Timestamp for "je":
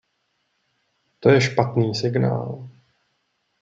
1.29-1.41